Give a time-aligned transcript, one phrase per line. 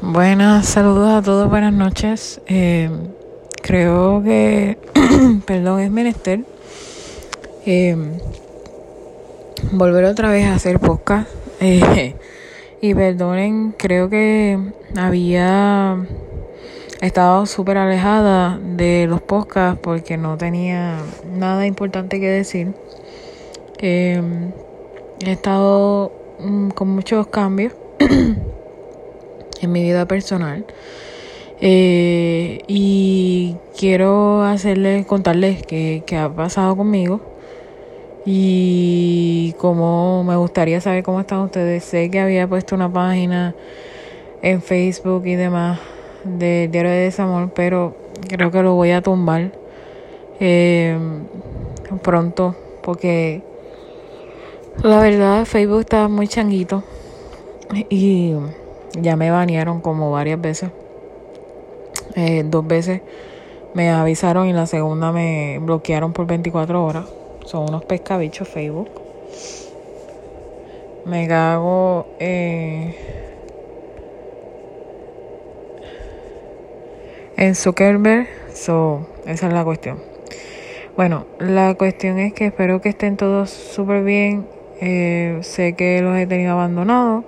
[0.00, 2.40] Buenas, saludos a todos, buenas noches.
[2.46, 2.90] Eh,
[3.62, 4.76] creo que,
[5.46, 6.44] perdón, es menester
[7.64, 7.96] eh,
[9.72, 11.28] volver otra vez a hacer podcast.
[11.64, 12.16] Eh,
[12.80, 14.58] y perdonen, creo que
[14.96, 16.04] había
[17.00, 20.98] estado súper alejada de los podcasts porque no tenía
[21.32, 22.74] nada importante que decir.
[23.78, 24.32] he
[25.20, 26.10] estado
[26.40, 27.74] mm, con muchos cambios
[29.62, 30.64] en mi vida personal.
[31.60, 37.20] Eh, y quiero hacerles, contarles qué, qué ha pasado conmigo
[38.24, 41.84] y cómo me gustaría saber cómo están ustedes.
[41.84, 43.54] Sé que había puesto una página
[44.42, 45.78] en Facebook y demás
[46.24, 47.96] del Diario de Desamor, pero
[48.28, 49.52] creo que lo voy a tumbar
[50.40, 50.96] eh,
[52.02, 53.42] pronto porque
[54.82, 56.82] la verdad Facebook está muy changuito
[57.88, 58.34] y
[59.00, 60.70] ya me banearon como varias veces.
[62.14, 63.00] Eh, dos veces
[63.74, 67.06] me avisaron y la segunda me bloquearon por 24 horas.
[67.46, 68.90] Son unos pescabichos Facebook.
[71.06, 72.94] Me cago eh,
[77.36, 78.28] en Zuckerberg.
[78.52, 79.98] So, esa es la cuestión.
[80.96, 84.46] Bueno, la cuestión es que espero que estén todos súper bien.
[84.80, 87.24] Eh, sé que los he tenido abandonados.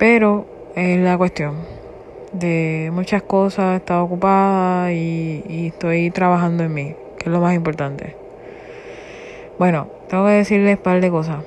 [0.00, 1.56] Pero es la cuestión
[2.32, 7.54] de muchas cosas, he estado ocupada y, estoy trabajando en mí, que es lo más
[7.54, 8.16] importante.
[9.58, 11.44] Bueno, tengo que decirles un par de cosas.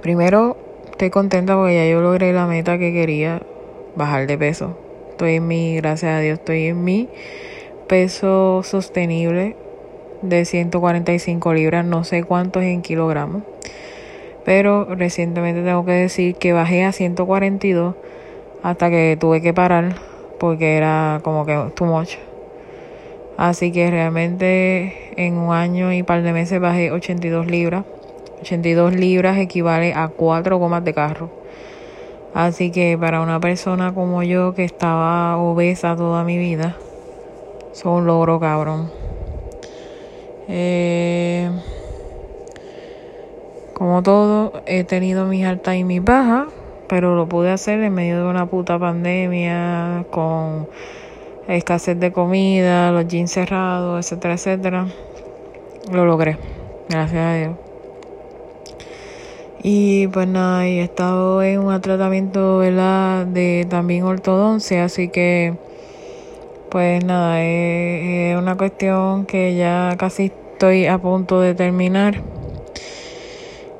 [0.00, 0.56] Primero,
[0.90, 3.42] estoy contenta porque ya yo logré la meta que quería,
[3.94, 4.74] bajar de peso.
[5.10, 7.10] Estoy en mi, gracias a Dios, estoy en mi
[7.86, 9.56] peso sostenible
[10.22, 13.42] de 145 libras, no sé cuántos en kilogramos.
[14.44, 17.94] Pero recientemente tengo que decir que bajé a 142
[18.62, 19.94] hasta que tuve que parar
[20.38, 22.16] porque era como que too much.
[23.36, 27.84] Así que realmente en un año y par de meses bajé 82 libras.
[28.40, 31.30] 82 libras equivale a 4 gomas de carro.
[32.34, 36.76] Así que para una persona como yo que estaba obesa toda mi vida,
[37.72, 38.90] son un logro cabrón.
[40.48, 41.50] Eh,
[43.82, 46.46] como todo, he tenido mis altas y mis bajas,
[46.86, 50.68] pero lo pude hacer en medio de una puta pandemia, con
[51.48, 54.86] escasez de comida, los jeans cerrados, etcétera, etcétera.
[55.90, 56.38] Lo logré,
[56.88, 57.50] gracias a Dios.
[59.64, 63.26] Y pues nada, he estado en un tratamiento, ¿verdad?
[63.26, 65.56] De también ortodoncia, así que
[66.70, 72.31] pues nada, es una cuestión que ya casi estoy a punto de terminar.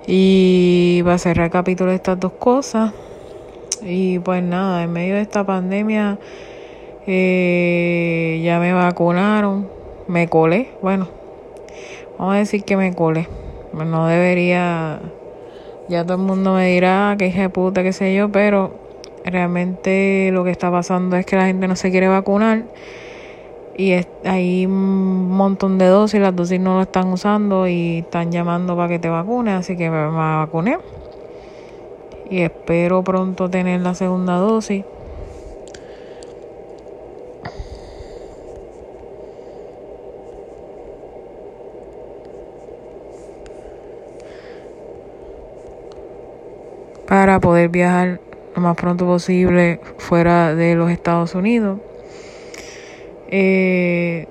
[0.06, 2.92] Y va a cerrar el capítulo de estas dos cosas.
[3.82, 6.18] Y pues nada, en medio de esta pandemia
[7.06, 9.68] eh, ya me vacunaron,
[10.06, 11.08] me colé, bueno,
[12.18, 13.28] vamos a decir que me colé.
[13.72, 15.00] No debería,
[15.88, 18.72] ya todo el mundo me dirá que hija de puta, qué sé yo, pero
[19.24, 22.64] realmente lo que está pasando es que la gente no se quiere vacunar
[23.76, 23.92] y
[24.24, 28.88] hay un montón de dosis, las dosis no lo están usando y están llamando para
[28.88, 30.78] que te vacunes, así que me vacuné.
[32.30, 34.84] Y espero pronto tener la segunda dosis.
[47.12, 48.20] para poder viajar
[48.56, 51.78] lo más pronto posible fuera de los Estados Unidos.
[53.34, 54.28] Eh,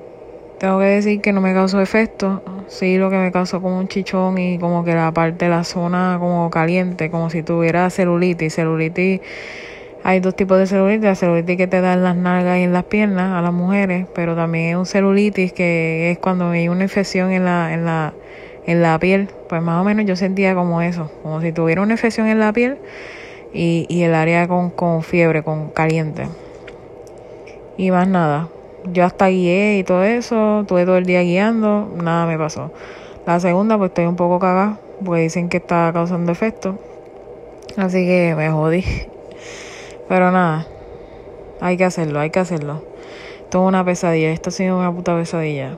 [0.59, 2.43] tengo que decir que no me causó efecto.
[2.67, 5.63] Sí, lo que me causó como un chichón y como que la parte de la
[5.63, 8.53] zona como caliente, como si tuviera celulitis.
[8.53, 9.21] Celulitis,
[10.03, 11.03] hay dos tipos de celulitis.
[11.03, 14.05] La celulitis que te da en las nalgas y en las piernas a las mujeres,
[14.13, 18.13] pero también hay un celulitis que es cuando hay una infección en la, en la,
[18.67, 19.29] en la piel.
[19.49, 22.53] Pues más o menos yo sentía como eso, como si tuviera una infección en la
[22.53, 22.77] piel
[23.51, 26.27] y, y el área con, con fiebre, con caliente.
[27.77, 28.47] Y más nada
[28.85, 32.71] yo hasta guié y todo eso, tuve todo el día guiando, nada me pasó.
[33.25, 36.79] La segunda, pues estoy un poco cagada, porque dicen que está causando efecto.
[37.77, 38.83] Así que me jodí.
[40.09, 40.67] Pero nada,
[41.61, 42.83] hay que hacerlo, hay que hacerlo.
[43.43, 45.77] Esto es una pesadilla, esto ha sido una puta pesadilla.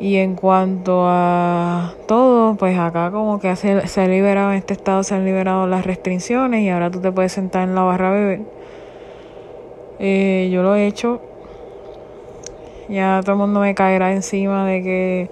[0.00, 4.74] Y en cuanto a todo, pues acá como que se, se ha liberado, en este
[4.74, 8.10] estado se han liberado las restricciones y ahora tú te puedes sentar en la barra
[8.10, 8.40] beber.
[10.00, 11.20] Eh, yo lo he hecho
[12.88, 15.30] ya todo el mundo me caerá encima de que,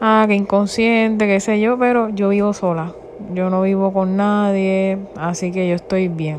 [0.00, 2.92] ah, que inconsciente, qué sé yo, pero yo vivo sola.
[3.34, 6.38] Yo no vivo con nadie, así que yo estoy bien.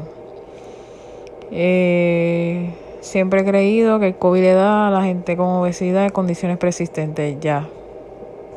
[1.52, 6.58] Eh, siempre he creído que el COVID le da a la gente con obesidad condiciones
[6.58, 7.40] persistentes.
[7.40, 7.68] Ya.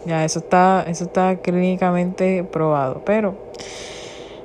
[0.07, 3.03] Ya, eso está, eso está clínicamente probado.
[3.05, 3.35] Pero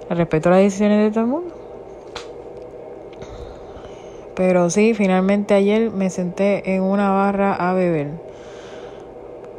[0.10, 1.59] respeto las decisiones de todo el mundo.
[4.40, 8.12] Pero sí, finalmente ayer me senté en una barra a beber.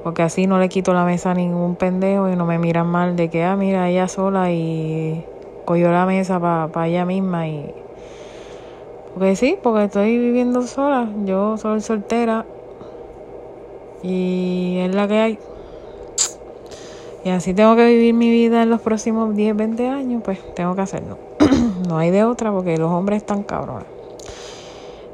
[0.03, 3.15] Porque así no le quito la mesa a ningún pendejo y no me miran mal
[3.15, 5.23] de que, ah, mira, ella sola y
[5.67, 7.75] cogió la mesa para pa ella misma y...
[9.12, 11.11] Porque sí, porque estoy viviendo sola.
[11.26, 12.47] Yo soy soltera
[14.03, 15.38] y es la que hay.
[17.23, 20.75] Y así tengo que vivir mi vida en los próximos 10, 20 años, pues tengo
[20.75, 21.19] que hacerlo.
[21.87, 24.00] no hay de otra porque los hombres están cabrones.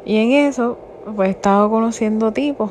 [0.07, 0.79] Y en eso,
[1.17, 2.71] pues he estado conociendo tipos.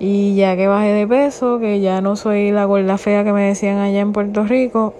[0.00, 3.46] Y ya que bajé de peso, que ya no soy la gorda fea que me
[3.46, 4.92] decían allá en Puerto Rico,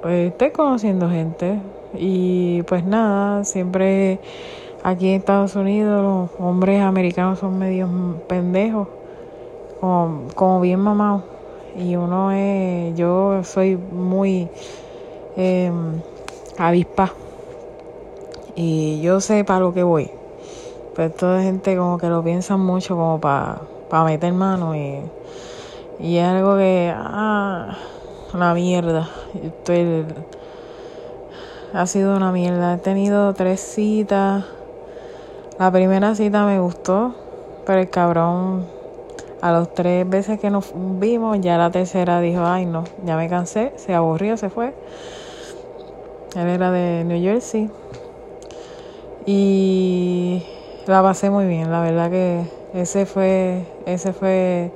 [0.00, 1.58] pues estoy conociendo gente.
[1.94, 4.18] Y pues nada, siempre
[4.82, 7.86] aquí en Estados Unidos los hombres americanos son medio
[8.28, 8.88] pendejos,
[9.78, 11.22] como, como bien mamados.
[11.78, 14.48] Y uno es, yo soy muy
[15.36, 15.70] eh,
[16.56, 17.12] avispa
[18.54, 20.10] y yo sé para lo que voy.
[20.94, 25.02] Pero toda gente como que lo piensa mucho como para pa meter mano y,
[25.98, 27.76] y es algo que, ah,
[28.34, 29.08] una mierda.
[29.42, 30.06] Estoy,
[31.72, 32.74] ha sido una mierda.
[32.74, 34.44] He tenido tres citas.
[35.58, 37.14] La primera cita me gustó,
[37.66, 38.66] pero el cabrón,
[39.42, 43.28] a los tres veces que nos vimos, ya la tercera dijo, ay no, ya me
[43.28, 44.74] cansé, se aburrió, se fue.
[46.34, 47.70] Él era de New Jersey.
[49.32, 50.42] Y
[50.88, 52.42] la pasé muy bien, la verdad que
[52.74, 54.72] ese fue, ese fue,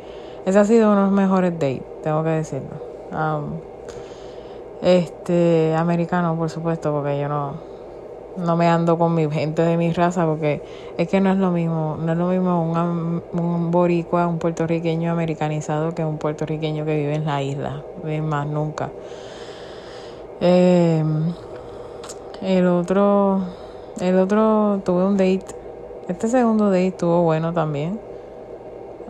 [0.46, 2.68] ese ha sido uno de los mejores dates, tengo que decirlo.
[3.10, 3.58] Um,
[4.80, 7.54] este, americano, por supuesto, porque yo no,
[8.36, 10.62] no me ando con mi gente de mi raza, porque
[10.98, 15.10] es que no es lo mismo, no es lo mismo un, un boricua, un puertorriqueño
[15.10, 17.82] americanizado que un puertorriqueño que vive en la isla,
[18.22, 18.92] más nunca.
[20.40, 21.02] Eh,
[22.40, 23.63] el otro
[24.00, 25.46] el otro tuve un date.
[26.08, 28.00] Este segundo date estuvo bueno también.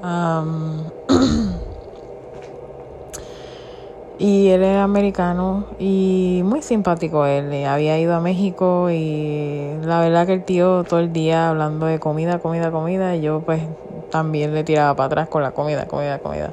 [4.19, 7.65] y él era americano y muy simpático él.
[7.65, 11.99] Había ido a México y la verdad que el tío todo el día hablando de
[11.99, 13.17] comida, comida, comida.
[13.17, 13.63] Y yo pues
[14.11, 16.53] también le tiraba para atrás con la comida, comida, comida.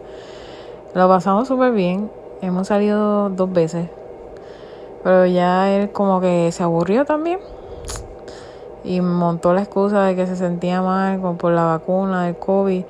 [0.94, 2.10] Lo pasamos súper bien.
[2.42, 3.89] Hemos salido dos veces.
[5.04, 7.39] Pero ya él como que se aburrió también
[8.83, 12.83] y montó la excusa de que se sentía mal por la vacuna del COVID,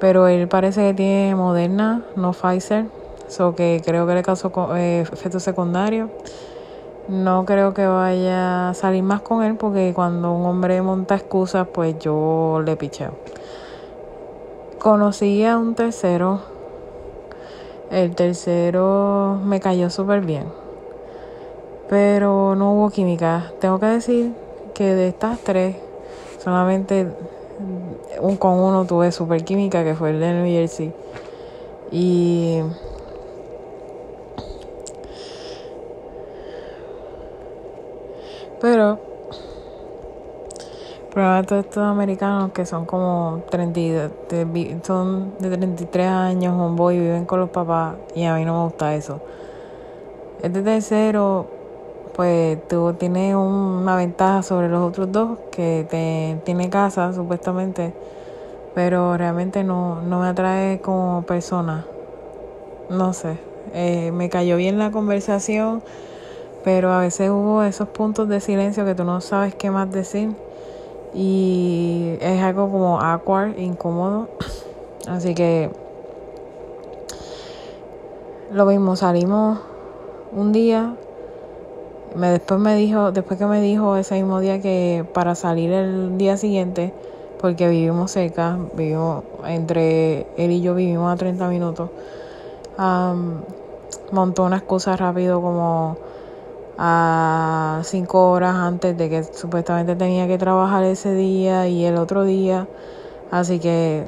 [0.00, 2.86] pero él parece que tiene Moderna, no Pfizer,
[3.28, 6.10] so que creo que le causó eh, efecto secundario.
[7.08, 11.68] No creo que vaya a salir más con él porque cuando un hombre monta excusas,
[11.68, 13.12] pues yo le picheo.
[14.78, 16.40] Conocí a un tercero.
[17.90, 20.46] El tercero me cayó súper bien.
[21.90, 23.52] Pero no hubo química.
[23.60, 24.43] Tengo que decir
[24.74, 25.76] que de estas tres,
[26.42, 27.06] solamente
[28.20, 30.92] un con uno tuve super química, que fue el de New Jersey.
[31.90, 32.60] Y
[38.60, 38.98] pero
[41.10, 47.24] probablemente todos estos americanos que son como 30, de, son de 33 años, homeboy, viven
[47.24, 49.20] con los papás y a mí no me gusta eso.
[50.42, 51.46] Este tercero
[52.14, 57.92] pues tú tienes una ventaja sobre los otros dos que te, tiene casa supuestamente,
[58.74, 61.84] pero realmente no, no me atrae como persona.
[62.88, 63.38] No sé,
[63.72, 65.82] eh, me cayó bien la conversación,
[66.62, 70.30] pero a veces hubo esos puntos de silencio que tú no sabes qué más decir
[71.14, 74.28] y es algo como awkward, incómodo.
[75.08, 75.70] Así que
[78.52, 79.58] lo mismo, salimos
[80.32, 80.94] un día
[82.14, 86.16] me, después me dijo, después que me dijo ese mismo día que para salir el
[86.16, 86.92] día siguiente,
[87.40, 91.90] porque vivimos cerca, vivimos entre él y yo vivimos a 30 minutos,
[94.12, 95.96] montó una excusa rápido como
[96.78, 102.24] a cinco horas antes de que supuestamente tenía que trabajar ese día y el otro
[102.24, 102.66] día.
[103.30, 104.04] Así que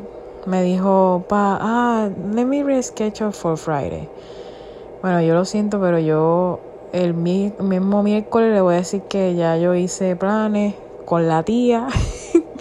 [0.46, 4.08] me dijo, pa, ah, let me reschedule for Friday.
[5.02, 6.60] Bueno, yo lo siento, pero yo
[6.96, 10.74] el mismo miércoles le voy a decir que ya yo hice planes
[11.04, 11.88] con la tía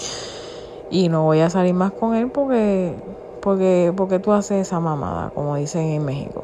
[0.90, 2.94] y no voy a salir más con él porque
[3.40, 6.44] porque porque tú haces esa mamada, como dicen en México.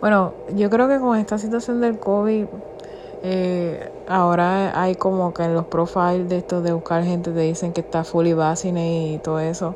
[0.00, 2.46] Bueno, yo creo que con esta situación del COVID
[3.22, 7.72] eh, ahora hay como que en los profiles de estos de buscar gente te dicen
[7.72, 9.74] que está fully vaccinated y todo eso.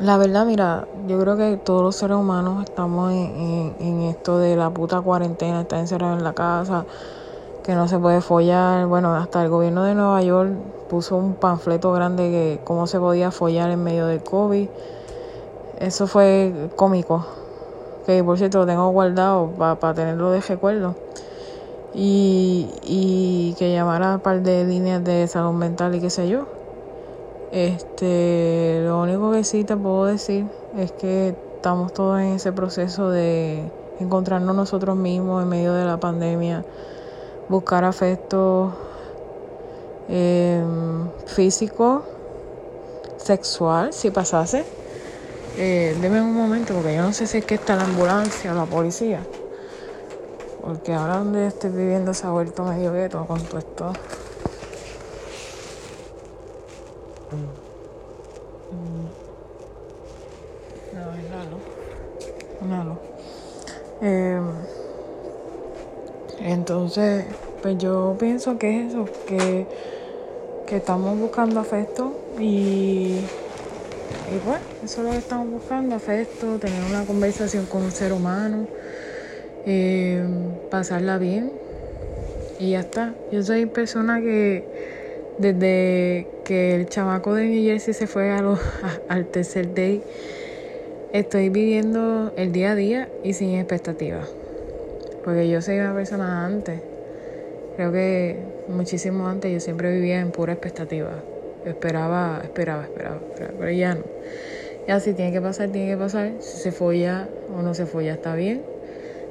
[0.00, 4.56] La verdad, mira, yo creo que todos los seres humanos estamos en, en, esto de
[4.56, 6.86] la puta cuarentena, estar encerrados en la casa,
[7.62, 8.86] que no se puede follar.
[8.86, 10.52] Bueno, hasta el gobierno de Nueva York
[10.88, 14.70] puso un panfleto grande que cómo se podía follar en medio del COVID.
[15.80, 17.26] Eso fue cómico.
[18.06, 20.94] Que por cierto lo tengo guardado para tenerlo de recuerdo.
[21.92, 26.59] Y, y que llamara un par de líneas de salud mental y qué sé yo.
[27.52, 33.10] Este, lo único que sí te puedo decir es que estamos todos en ese proceso
[33.10, 33.64] de
[33.98, 36.64] encontrarnos nosotros mismos en medio de la pandemia,
[37.48, 38.72] buscar afecto
[40.08, 40.62] eh,
[41.26, 42.04] físico,
[43.16, 44.64] sexual, si pasase.
[45.58, 48.54] Eh, deme un momento, porque yo no sé si es que está la ambulancia o
[48.54, 49.20] la policía.
[50.62, 53.92] Porque ahora donde estoy viviendo se ha vuelto medio gueto con todo esto.
[62.60, 62.98] No,
[64.02, 64.40] Eh,
[66.40, 67.24] entonces,
[67.62, 69.66] pues yo pienso que es eso, que,
[70.66, 73.18] que estamos buscando afecto y,
[74.32, 78.12] y pues eso es lo que estamos buscando, afecto, tener una conversación con un ser
[78.12, 78.66] humano,
[79.66, 80.22] eh,
[80.70, 81.52] pasarla bien
[82.58, 83.14] y ya está.
[83.32, 84.64] Yo soy persona que
[85.38, 88.42] desde que el chamaco de New Jersey se fue a
[89.08, 90.02] al tercer day,
[91.12, 94.28] estoy viviendo el día a día y sin expectativas.
[95.24, 96.80] Porque yo soy una persona antes.
[97.76, 98.36] Creo que
[98.68, 101.22] muchísimo antes yo siempre vivía en pura expectativa.
[101.64, 104.04] Esperaba, esperaba, esperaba, esperaba pero ya no.
[104.86, 106.32] Ya si tiene que pasar, tiene que pasar.
[106.40, 108.62] Si se folla o no se folla, está bien.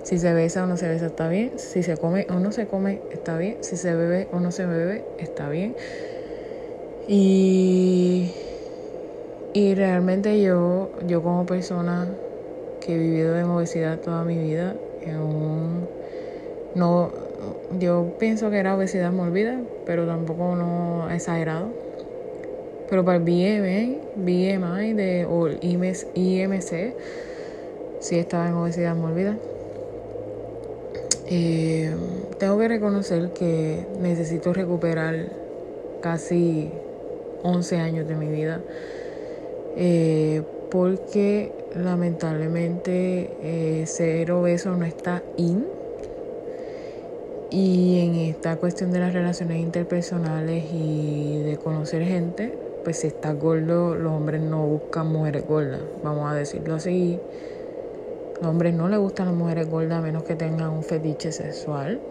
[0.03, 1.53] Si se besa o no se besa, está bien.
[1.57, 3.57] Si se come o no se come, está bien.
[3.61, 5.75] Si se bebe o no se bebe, está bien.
[7.07, 8.31] Y,
[9.53, 12.07] y realmente yo, yo como persona
[12.79, 15.87] que he vivido en obesidad toda mi vida, en un,
[16.75, 17.11] no,
[17.79, 21.67] yo pienso que era obesidad morbida, pero tampoco no exagerado.
[22.89, 26.95] Pero para el BMI, BMI de, o IMC,
[27.99, 29.35] sí estaba en obesidad mórbida.
[31.31, 31.91] Eh,
[32.39, 35.15] tengo que reconocer que necesito recuperar
[36.01, 36.71] casi
[37.43, 38.61] 11 años de mi vida
[39.75, 45.67] eh, porque lamentablemente eh, ser obeso no está in
[47.49, 53.37] y en esta cuestión de las relaciones interpersonales y de conocer gente pues si estás
[53.37, 57.21] gordo los hombres no buscan mujeres gordas vamos a decirlo así
[58.39, 62.01] los hombres no les gustan las mujeres gordas a menos que tengan un fetiche sexual.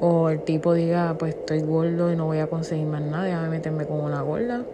[0.00, 3.48] O el tipo diga, pues estoy gordo y no voy a conseguir más nada, déjame
[3.48, 4.66] meterme con una gorda.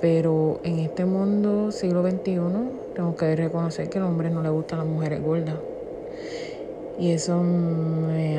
[0.00, 2.34] Pero en este mundo, siglo XXI,
[2.94, 5.60] tengo que reconocer que a los hombres no les gustan las mujeres gordas.
[6.98, 8.38] Y eso me,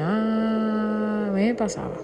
[1.32, 2.00] me pasaba.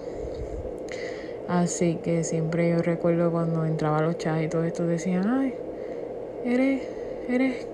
[1.46, 5.54] Así que siempre yo recuerdo cuando entraba a los chats y todo esto decían, ay,
[6.44, 6.82] eres,
[7.28, 7.66] eres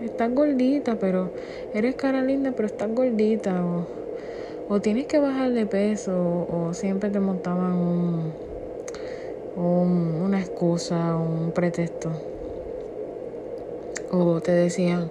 [0.00, 1.30] estás gordita, pero
[1.72, 3.64] eres cara linda, pero estás gordita,
[4.68, 8.34] o, tienes que bajar de peso, o, siempre te montaban un,
[9.56, 12.10] una excusa, un pretexto,
[14.10, 15.10] o te decían,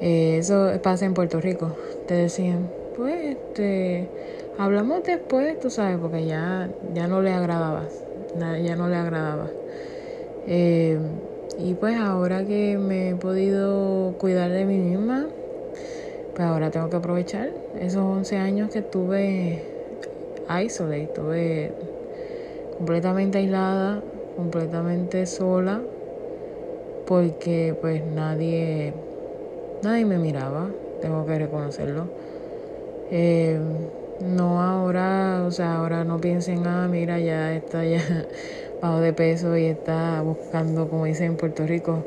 [0.00, 1.74] eh, eso pasa en Puerto Rico,
[2.06, 4.08] te decían, pues, este,
[4.58, 8.04] hablamos después, tú sabes, porque ya, ya no le agradabas,
[8.38, 9.48] ya no le agradaba.
[10.46, 10.98] Eh,
[11.58, 15.28] y pues ahora que me he podido cuidar de mí misma,
[16.34, 19.62] pues ahora tengo que aprovechar esos 11 años que estuve
[20.48, 21.93] isolated, estuve
[22.76, 24.02] completamente aislada,
[24.36, 25.84] completamente sola,
[27.04, 28.94] porque pues nadie,
[29.82, 32.08] nadie me miraba, tengo que reconocerlo.
[33.10, 33.60] Eh,
[34.18, 38.00] no ahora, o sea, ahora no piensen, ah, mira, ya está ya
[38.80, 42.04] bajo de peso y está buscando, como dicen en Puerto Rico,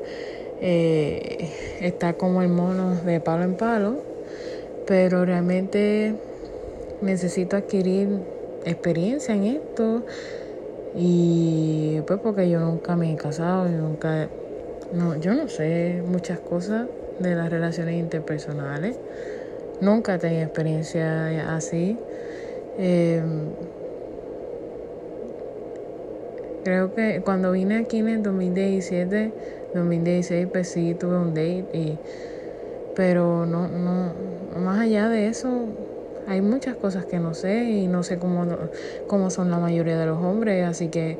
[0.59, 4.03] eh, está como el mono de palo en palo,
[4.85, 6.15] pero realmente
[7.01, 8.21] necesito adquirir
[8.65, 10.05] experiencia en esto
[10.99, 14.31] y pues porque yo nunca me he casado y nunca,
[14.91, 16.89] no, yo no sé muchas cosas
[17.19, 18.99] de las relaciones interpersonales,
[19.79, 22.03] nunca he tenido experiencia así.
[22.77, 23.23] Eh,
[26.63, 29.33] Creo que cuando vine aquí en el 2017,
[29.73, 32.01] 2016, pues sí tuve un date y
[32.93, 34.15] pero no, no,
[34.59, 35.73] más allá de eso,
[36.27, 38.45] hay muchas cosas que no sé y no sé cómo,
[39.07, 41.19] cómo son la mayoría de los hombres, así que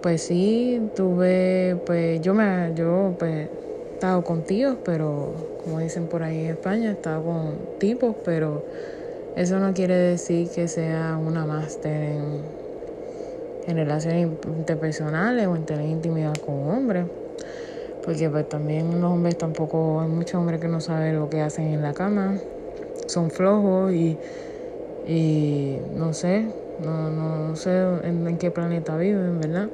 [0.00, 6.08] pues sí, tuve, pues yo me, yo pues he estado con tíos, pero como dicen
[6.08, 8.64] por ahí en España, he estado con tipos, pero
[9.36, 12.44] eso no quiere decir que sea una máster en,
[13.66, 17.06] en relaciones interpersonales o en tener intimidad con hombres.
[18.00, 21.66] Porque pues también los hombres tampoco, hay muchos hombres que no saben lo que hacen
[21.66, 22.40] en la cama,
[23.06, 24.20] son flojos y,
[25.04, 27.70] y no sé, no, no sé
[28.04, 29.70] en, qué planeta viven, ¿verdad?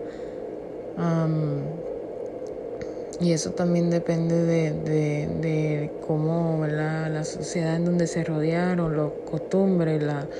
[3.20, 7.10] y eso también depende de, de, de cómo ¿verdad?
[7.12, 10.30] la sociedad en donde se rodearon, las costumbres, la,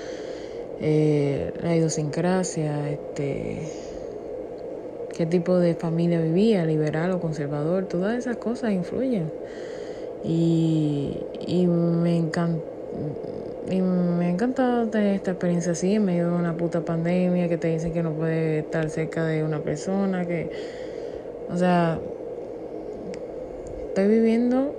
[0.80, 3.68] eh, la idiosincrasia, este,
[5.08, 9.32] qué tipo de familia vivía, liberal o conservador, todas esas cosas influyen.
[10.22, 12.77] Y, y me encanta.
[13.70, 17.58] Y me ha encantado tener esta experiencia así en medio de una puta pandemia que
[17.58, 20.50] te dicen que no puedes estar cerca de una persona, que,
[21.50, 21.98] o sea,
[23.88, 24.74] estoy viviendo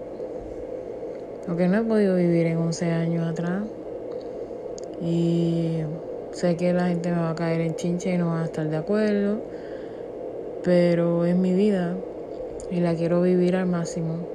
[1.47, 3.63] lo que no he podido vivir en 11 años atrás.
[5.01, 5.81] Y
[6.31, 8.67] sé que la gente me va a caer en chinche y no va a estar
[8.67, 9.39] de acuerdo
[10.63, 11.95] pero es mi vida
[12.71, 14.27] y la quiero vivir al máximo.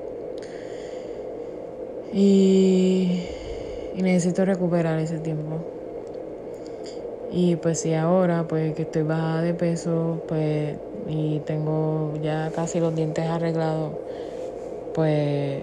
[2.12, 3.22] Y,
[4.02, 5.58] necesito recuperar ese tiempo.
[7.30, 10.76] Y pues si ahora, pues que estoy bajada de peso, pues
[11.08, 13.92] y tengo ya casi los dientes arreglados,
[14.94, 15.62] pues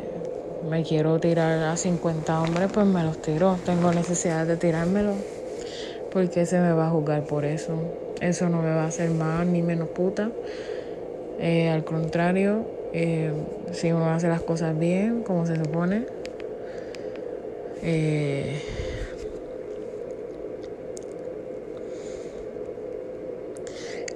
[0.70, 3.58] me quiero tirar a 50 hombres, pues me los tiro.
[3.66, 5.14] Tengo necesidad de tirármelo,
[6.12, 7.74] porque se me va a juzgar por eso.
[8.20, 10.30] Eso no me va a hacer más ni menos puta.
[11.40, 13.34] Eh, al contrario, eh,
[13.72, 16.06] si uno hace las cosas bien, como se supone,
[17.82, 18.62] eh,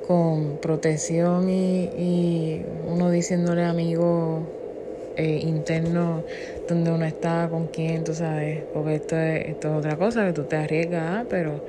[0.02, 4.48] con protección y, uno diciéndole a amigos
[5.18, 6.26] internos
[6.68, 10.34] donde uno está, con quién, tú sabes, porque esto es, esto es otra cosa que
[10.34, 11.62] tú te arriesgas, ah, pero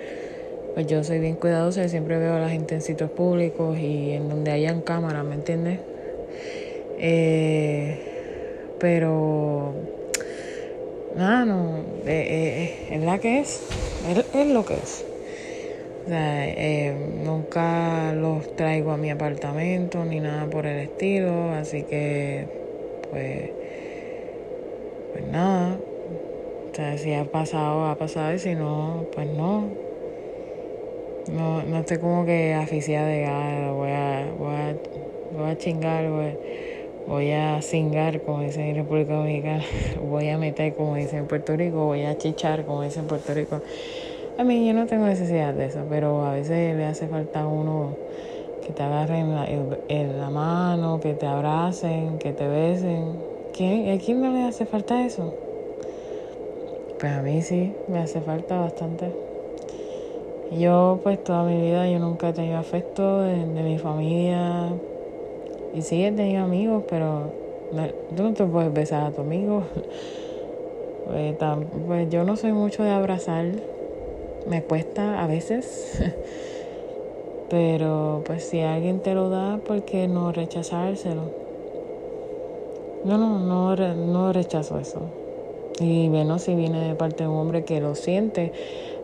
[0.74, 2.74] pues yo soy bien cuidadosa y siempre veo a la gente
[3.10, 5.80] públicos y en donde hayan cámaras, ¿me entiendes?
[6.98, 7.98] Eh,
[8.78, 9.74] pero
[11.16, 13.60] nada, no, eh, eh, es la que es,
[14.32, 15.04] es, lo que es.
[16.06, 22.46] O sea, nunca los traigo a mi apartamento ni nada por el estilo, así que
[23.10, 23.50] pues,
[25.12, 25.80] pues nada.
[26.72, 29.70] O sea, si ha pasado, ha pasado y si no, pues no.
[31.28, 34.76] No, no estoy como que aficiada de ah, voy a, voy a,
[35.30, 36.38] voy a chingar, voy,
[37.06, 39.64] voy a cingar, como dicen en República Dominicana,
[40.02, 43.34] voy a meter, como dicen en Puerto Rico, voy a chichar, como dicen en Puerto
[43.34, 43.60] Rico.
[44.38, 47.46] A mí yo no tengo necesidad de eso, pero a veces le hace falta a
[47.46, 47.96] uno
[48.66, 53.14] que te agarren la, la mano, que te abracen, que te besen.
[53.56, 55.32] ¿Quién, ¿A quién no le hace falta eso?
[56.98, 59.12] Pues a mí sí, me hace falta bastante.
[60.50, 64.72] Yo pues toda mi vida yo nunca he tenido afecto de, mi familia
[65.76, 67.32] y sí he tenido amigos, pero
[67.68, 69.66] tú no te puedes besar a tu amigo.
[71.04, 71.36] Pues,
[71.86, 73.62] pues, yo no soy mucho de abrazar,
[74.44, 76.02] me cuesta a veces,
[77.48, 81.30] pero pues si alguien te lo da, ¿por qué no rechazárselo?
[83.04, 85.12] No, no, no, no rechazo eso.
[85.78, 88.52] Y menos si viene de parte de un hombre que lo siente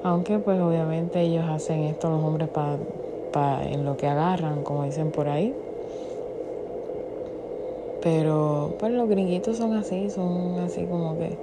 [0.03, 2.79] aunque pues obviamente ellos hacen esto los hombres para
[3.33, 5.57] pa, en lo que agarran, como dicen por ahí.
[8.03, 11.37] Pero pues los gringuitos son así, son así como que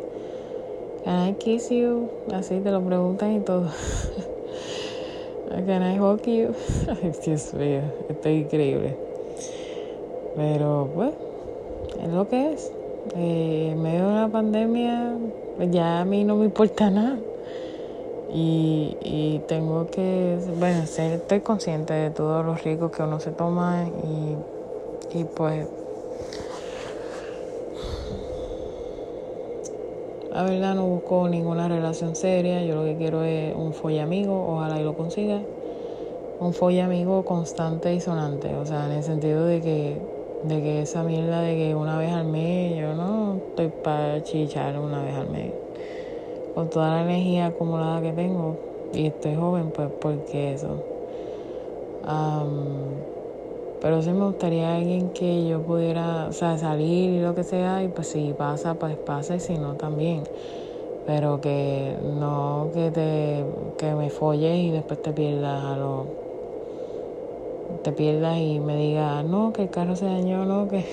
[1.03, 2.09] Can I kiss you?
[2.33, 3.69] Así te lo preguntan y todo.
[5.65, 6.53] Can I hug you?
[7.25, 8.97] Dios mío, esto es increíble.
[10.35, 11.13] Pero pues,
[12.03, 12.71] es lo que es.
[13.15, 15.15] Eh, en medio de una pandemia,
[15.55, 17.17] pues ya a mí no me importa nada.
[18.31, 23.31] Y, y tengo que, bueno, ser, estoy consciente de todos los riesgos que uno se
[23.31, 25.67] toma y, y pues
[30.29, 34.45] la verdad no busco ninguna relación seria, yo lo que quiero es un folla amigo,
[34.47, 35.49] ojalá y lo consiga,
[36.37, 40.07] un folla amigo constante y sonante, o sea, en el sentido de que,
[40.41, 44.79] de que esa mierda de que una vez al mes, yo no estoy para chichar
[44.79, 45.59] una vez al mes.
[46.53, 48.61] Con toda la energía acumulada que tengo
[48.91, 50.85] y estoy joven, pues porque eso.
[53.79, 57.83] Pero sí me gustaría alguien que yo pudiera, o sea, salir y lo que sea,
[57.83, 60.23] y pues si pasa, pues pasa, y si no, también.
[61.05, 63.45] pero que no que te
[63.77, 66.13] que me folles y después te pierdas a lo
[67.81, 70.85] te pierdas y me digas no que el carro se dañó no que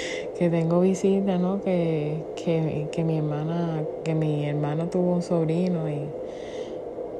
[0.34, 5.88] que tengo visita no que, que, que mi hermana que mi hermano tuvo un sobrino
[5.90, 6.14] y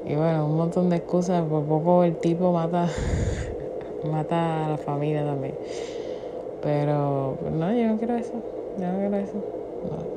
[0.03, 2.91] y bueno un montón de excusas por poco el tipo mata
[4.05, 5.55] mata a la familia también
[6.63, 8.33] pero no yo no quiero eso
[8.79, 9.57] yo no quiero eso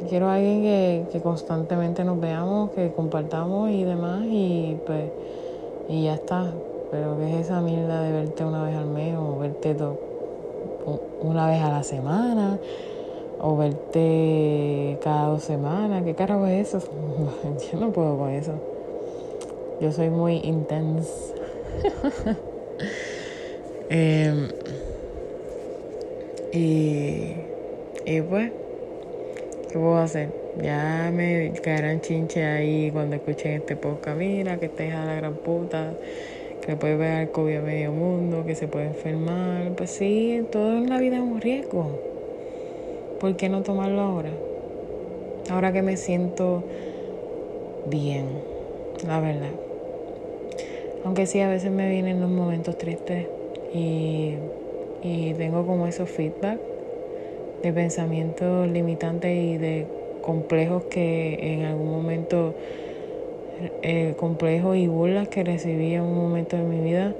[0.07, 5.11] quiero a alguien que, que, constantemente nos veamos, que compartamos y demás y pues
[5.87, 6.51] y ya está.
[6.91, 9.75] Pero que es esa mierda de verte una vez al mes o verte
[11.21, 12.57] una vez a la semana
[13.39, 16.03] o verte cada dos semanas.
[16.03, 16.87] ¿Qué carajo es eso?
[17.71, 18.53] Yo no puedo con eso.
[19.79, 21.33] Yo soy muy intensa.
[23.89, 24.47] Em,
[26.53, 27.33] y,
[28.05, 28.51] y pues
[29.69, 30.29] ¿Qué puedo hacer?
[30.63, 34.17] Ya me caerán chinche ahí cuando escuchen este podcast.
[34.17, 35.93] Mira, que hija de la gran puta,
[36.65, 39.73] que puede pegar COVID a medio mundo, que se puede enfermar.
[39.77, 41.99] Pues sí, todo en la vida es un riesgo.
[43.19, 44.31] ¿Por qué no tomarlo ahora?
[45.51, 46.63] Ahora que me siento
[47.85, 48.25] bien,
[49.05, 49.51] la verdad.
[51.05, 53.27] Aunque sí, a veces me vienen los momentos tristes
[53.73, 54.35] y,
[55.01, 56.59] y tengo como esos feedback
[57.61, 59.85] de pensamientos limitantes y de
[60.21, 62.53] complejos que en algún momento,
[63.81, 67.15] eh, complejos y burlas que recibí en un momento de mi vida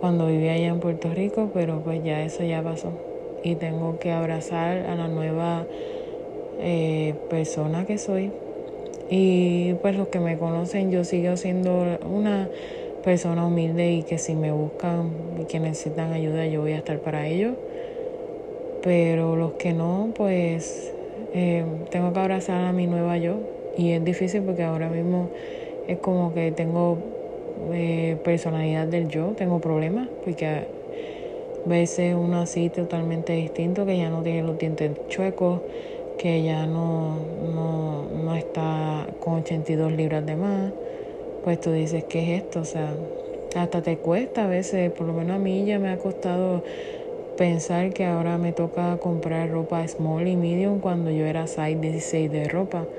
[0.00, 2.92] cuando vivía allá en Puerto Rico, pero pues ya eso ya pasó
[3.42, 5.66] y tengo que abrazar a la nueva
[6.58, 8.32] eh, persona que soy.
[9.08, 12.50] Y pues los que me conocen, yo sigo siendo una
[13.02, 15.10] persona humilde y que si me buscan
[15.40, 17.54] y que necesitan ayuda, yo voy a estar para ellos.
[18.82, 20.92] Pero los que no, pues
[21.34, 23.36] eh, tengo que abrazar a mi nueva yo.
[23.76, 25.28] Y es difícil porque ahora mismo
[25.88, 26.98] es como que tengo
[27.72, 30.66] eh, personalidad del yo, tengo problemas porque a
[31.64, 35.60] veces uno así totalmente distinto, que ya no tiene los dientes chuecos,
[36.18, 37.18] que ya no,
[37.54, 40.72] no, no está con 82 libras de más,
[41.42, 42.60] pues tú dices, ¿qué es esto?
[42.60, 42.98] O sea,
[43.54, 46.62] hasta te cuesta a veces, por lo menos a mí ya me ha costado
[47.36, 52.30] pensar que ahora me toca comprar ropa small y medium cuando yo era size 16
[52.32, 52.90] de ropa.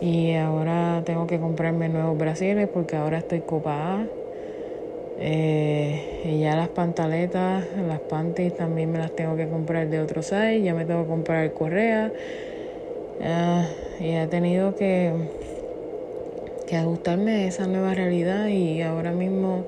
[0.00, 4.12] Y ahora tengo que comprarme nuevos brasiles porque ahora estoy copada.
[5.16, 10.22] Eh, y ya las pantaletas, las panties también me las tengo que comprar de otro
[10.22, 10.62] size.
[10.62, 12.12] Ya me tengo que comprar correa.
[13.20, 15.14] Ah, y he tenido que,
[16.72, 19.66] que ajustarme a esa nueva realidad y ahora mismo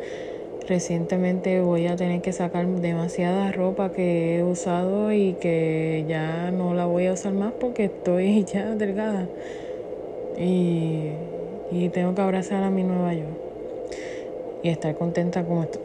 [0.67, 6.73] Recientemente voy a tener que sacar demasiada ropa que he usado y que ya no
[6.73, 9.29] la voy a usar más porque estoy ya delgada.
[10.39, 11.11] Y,
[11.71, 13.27] y tengo que abrazar a mi nueva yo.
[14.63, 15.83] Y estar contenta como, estoy,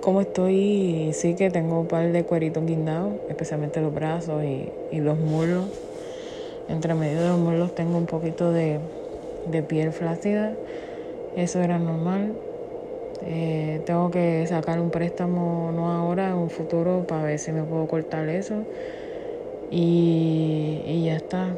[0.00, 1.10] como estoy.
[1.12, 5.66] Sí que tengo un par de cueritos guindados, especialmente los brazos y, y los muslos.
[6.70, 8.80] Entre medio de los muslos tengo un poquito de,
[9.50, 10.54] de piel flácida.
[11.36, 12.34] Eso era normal
[13.20, 17.64] eh, tengo que sacar un préstamo, no ahora, en un futuro, para ver si me
[17.64, 18.54] puedo cortar eso.
[19.70, 21.56] Y, y ya está.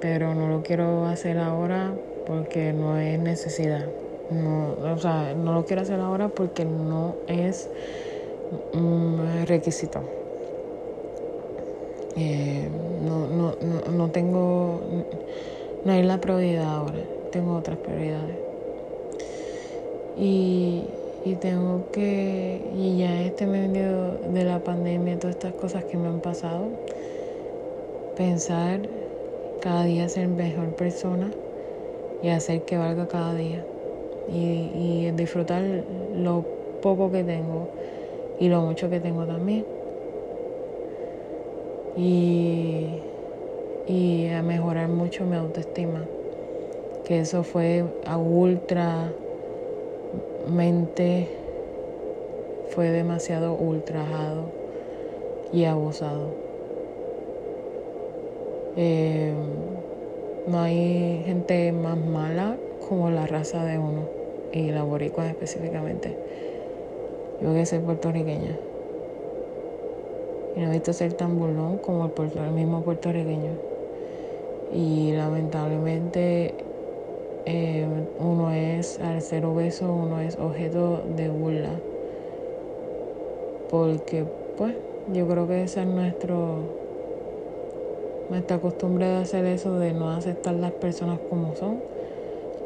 [0.00, 1.94] Pero no lo quiero hacer ahora
[2.26, 3.86] porque no es necesidad.
[4.30, 7.68] No, o sea, no lo quiero hacer ahora porque no es
[8.72, 10.19] un requisito.
[12.14, 14.82] Eh, no, no, no, no tengo,
[15.84, 18.40] no es la prioridad ahora, tengo otras prioridades.
[20.14, 25.96] Y, y tengo que, y ya este medio de la pandemia, todas estas cosas que
[25.98, 26.78] me han pasado,
[28.14, 28.88] pensar
[29.60, 31.32] cada día ser mejor persona
[32.20, 33.70] y hacer que valga cada día.
[34.26, 34.70] Y,
[35.08, 37.72] y disfrutar lo poco que tengo
[38.38, 39.79] y lo mucho que tengo también.
[42.00, 43.02] Y,
[43.86, 46.06] y a mejorar mucho mi autoestima.
[47.06, 47.84] Que eso fue
[48.16, 49.12] ultra
[50.48, 51.28] mente
[52.70, 54.46] fue demasiado ultrajado
[55.52, 56.30] y abusado.
[58.76, 59.34] Eh,
[60.46, 62.56] no hay gente más mala
[62.88, 64.08] como la raza de uno
[64.52, 66.16] y la boricua específicamente.
[67.40, 68.69] Yo que soy puertorriqueña.
[70.56, 73.52] Y no he visto ser tan burlón como el, mismo puertorriqueño.
[74.72, 76.54] Y lamentablemente
[77.46, 77.86] eh,
[78.18, 81.70] uno es, al ser obeso, uno es objeto de burla.
[83.70, 84.24] Porque,
[84.56, 84.74] pues,
[85.06, 86.58] yo creo que ese es nuestro,
[88.28, 91.82] me está acostumbré a hacer eso de no aceptar las personas como son.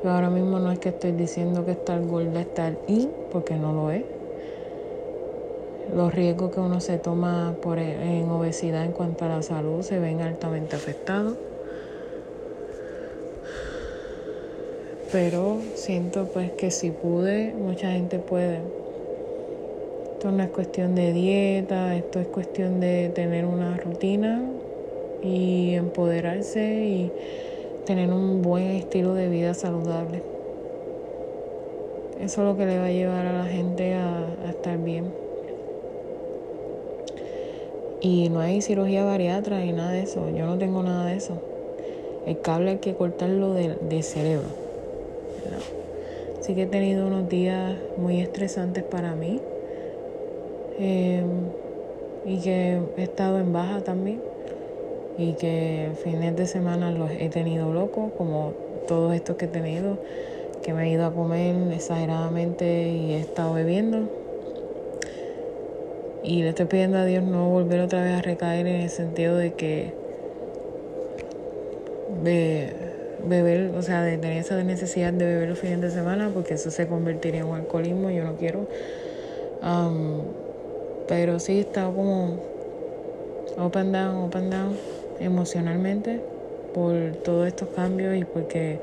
[0.03, 3.73] Yo ahora mismo no es que estoy diciendo que estar gorda está y porque no
[3.73, 4.24] lo es.
[5.95, 9.83] Los riesgos que uno se toma por, e, en obesidad en cuanto a la salud
[9.83, 11.37] se ven altamente afectados.
[15.13, 18.59] Pero siento pues que si pude, mucha gente puede.
[20.15, 24.43] Esto no es cuestión de dieta, esto es cuestión de tener una rutina
[25.23, 27.13] y empoderarse y
[27.87, 30.23] tener un buen estilo de vida saludable.
[32.21, 35.24] Eso es lo que le va a llevar a la gente a, estar bien.
[38.05, 40.29] Y no hay cirugía bariátrica ni nada de eso.
[40.29, 41.41] Yo no tengo nada de eso.
[42.27, 44.49] El cable hay que cortarlo de, cerebro.
[46.39, 49.41] Así que he tenido unos días muy estresantes para mí.
[50.79, 51.25] Em,
[52.27, 54.21] y que he estado en baja también
[55.17, 58.53] y que fines de semana los he tenido locos, como
[58.87, 59.97] todos estos que he tenido,
[60.63, 64.24] que me he ido a comer exageradamente y he estado bebiendo.
[66.27, 69.37] Y le estoy pidiendo a Dios no volver otra vez a recaer en el sentido
[69.37, 69.93] de que
[72.09, 72.73] de
[73.19, 76.71] beber, o sea, de tener esa necesidad de beber los fines de semana, porque eso
[76.71, 78.67] se convertiría en un alcoholismo, yo no quiero.
[81.07, 82.41] pero sí he estado como
[83.57, 84.79] up and down, up and down
[85.19, 86.23] emocionalmente
[86.73, 88.81] por todos estos cambios y porque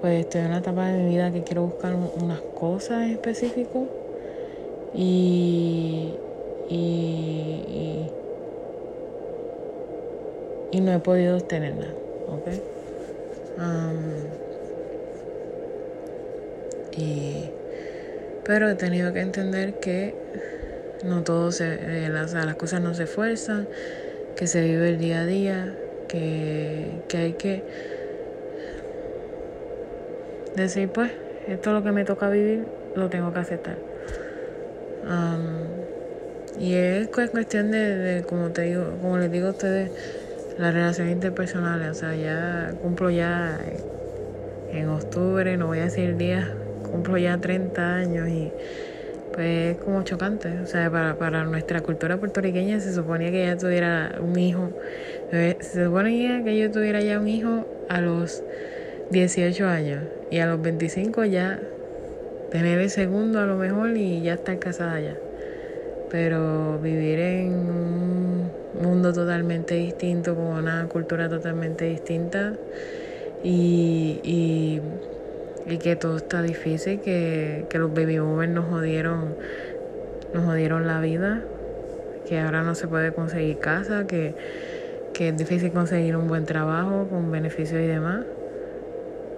[0.00, 3.88] pues estoy en una etapa de mi vida que quiero buscar unas cosas en específico
[6.70, 8.06] y,
[10.72, 11.88] y, no he podido obtenerla,
[12.28, 12.48] ¿ok?
[16.96, 17.44] y,
[18.44, 20.14] pero he tenido que entender que
[21.04, 23.68] no todo se, eh, las, las cosas no se esfuerzan
[24.40, 25.76] que se vive el día a día,
[26.08, 27.62] que, hay que
[30.56, 31.12] decir, pues,
[31.46, 33.76] esto es lo que me toca vivir, lo tengo que aceptar.
[36.56, 39.92] Y es cuestión de, como te digo, como les digo a ustedes,
[40.56, 43.58] las relaciones interpersonales, o sea, ya cumplo ya
[44.72, 46.48] en octubre, no voy a decir días,
[46.90, 48.52] cumplo ya 30 años y
[49.32, 50.48] pues es como chocante.
[50.60, 54.70] O sea, para, para nuestra cultura puertorriqueña se suponía que ella tuviera un hijo.
[55.30, 58.42] Se suponía que yo tuviera ya un hijo a los
[59.10, 61.60] 18 años y a los 25 ya
[62.50, 65.29] tener el segundo a lo mejor y ya estar casada ya.
[66.10, 68.50] Pero vivir en un
[68.82, 72.54] mundo totalmente distinto, con una cultura totalmente distinta
[73.42, 74.80] y, y
[75.66, 79.36] y que todo está difícil, que, los baby boomers nos jodieron,
[80.34, 81.42] nos jodieron la vida,
[82.26, 84.34] que ahora no se puede conseguir casa, que,
[85.14, 88.24] que es difícil conseguir un buen trabajo con beneficios y demás,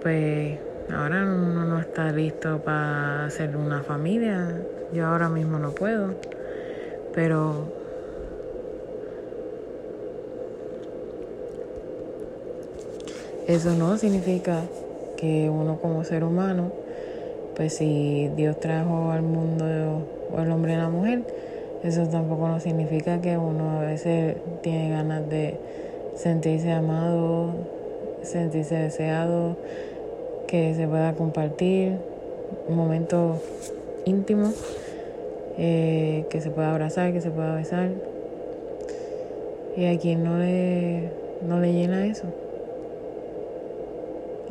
[0.01, 0.57] pues
[0.91, 4.59] ahora uno no está listo para hacer una familia.
[4.91, 6.15] Yo ahora mismo no puedo,
[7.13, 7.65] pero
[13.47, 14.61] eso no significa
[15.17, 16.71] que uno como ser humano,
[17.55, 19.65] pues si Dios trajo al mundo
[20.35, 21.23] o el hombre y la mujer,
[21.83, 25.59] eso tampoco no significa que uno a veces tiene ganas de
[26.15, 27.53] sentirse amado,
[28.21, 29.57] sentirse deseado,
[30.47, 31.97] que se pueda compartir
[32.69, 33.39] momentos
[34.05, 34.53] íntimos,
[35.57, 37.89] eh, que se pueda abrazar, que se pueda besar.
[39.75, 41.09] Y a quien no le,
[41.41, 42.27] no le llena eso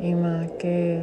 [0.03, 1.01] y más que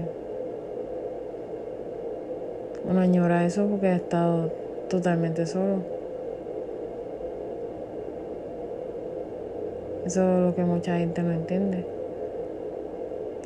[2.84, 4.50] uno añora eso porque ha estado
[4.90, 5.82] totalmente solo.
[10.04, 11.84] Eso es lo que mucha gente no entiende.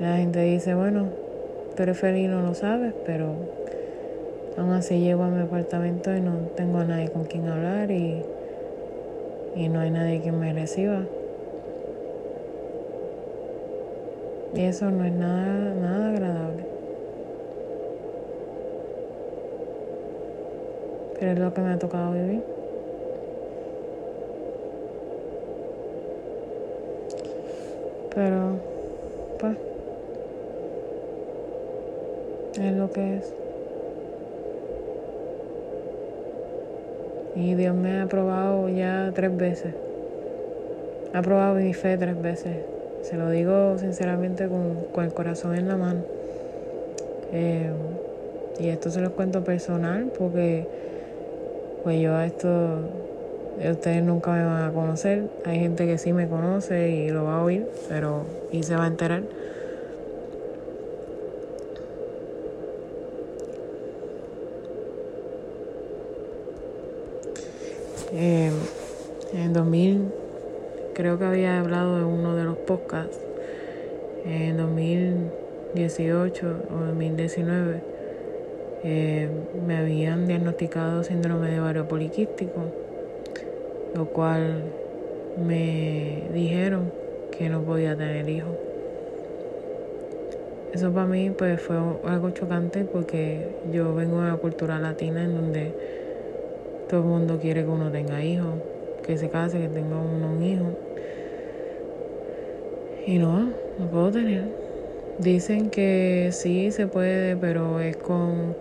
[0.01, 1.09] La gente dice, bueno,
[1.77, 3.35] tú eres feliz no lo sabes, pero
[4.57, 8.23] aún así llego a mi apartamento y no tengo a nadie con quien hablar y,
[9.57, 11.03] y no hay nadie que me reciba.
[14.55, 16.65] Y eso no es nada, nada agradable.
[21.19, 22.43] Pero es lo que me ha tocado vivir.
[28.15, 28.61] Pero,
[29.41, 29.57] pues,
[32.61, 33.44] es lo que es.
[37.37, 39.75] Y Dios me ha probado ya tres veces.
[41.13, 42.57] Ha probado mi fe tres veces.
[43.03, 46.01] Se lo digo sinceramente con, el corazón en la mano.
[47.33, 47.71] Eh,
[48.61, 50.67] y esto se lo cuento personal porque
[51.83, 52.79] pues yo a esto
[53.59, 55.29] Ustedes nunca me van a conocer.
[55.45, 58.85] Hay gente que sí me conoce y lo va a oír, pero y se va
[58.85, 59.23] a enterar.
[68.17, 68.53] Eh,
[69.33, 70.13] en 2000
[70.95, 73.19] creo que había hablado de uno de los podcasts.
[74.25, 77.83] En 2018 o 2019
[78.85, 79.29] eh,
[79.67, 82.63] me habían diagnosticado síndrome de ovario poliquístico,
[83.97, 84.63] lo cual
[85.45, 86.93] me dijeron
[87.37, 88.55] que no podía tener hijos.
[90.73, 95.35] Eso para mí pues fue algo chocante porque yo vengo de una cultura latina en
[95.35, 96.04] donde
[96.95, 98.55] todo el mundo quiere que uno tenga hijos,
[99.05, 100.67] que se case, que tenga uno un hijo.
[103.05, 104.45] Y no, no puedo tener.
[105.19, 108.55] Dicen que sí se puede, pero es con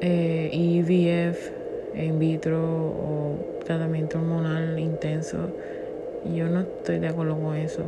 [0.00, 1.52] eh, IVF
[1.94, 5.38] in vitro o tratamiento hormonal intenso.
[6.24, 7.84] Y yo no estoy de acuerdo con eso.